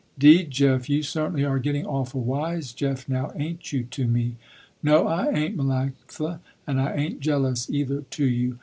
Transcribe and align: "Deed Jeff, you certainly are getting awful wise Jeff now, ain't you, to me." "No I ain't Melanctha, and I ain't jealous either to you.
"Deed 0.17 0.49
Jeff, 0.49 0.89
you 0.89 1.03
certainly 1.03 1.45
are 1.45 1.59
getting 1.59 1.85
awful 1.85 2.23
wise 2.23 2.73
Jeff 2.73 3.07
now, 3.07 3.29
ain't 3.35 3.71
you, 3.71 3.83
to 3.83 4.07
me." 4.07 4.35
"No 4.81 5.05
I 5.05 5.27
ain't 5.29 5.55
Melanctha, 5.55 6.39
and 6.65 6.81
I 6.81 6.95
ain't 6.95 7.19
jealous 7.19 7.69
either 7.69 8.01
to 8.01 8.25
you. 8.25 8.57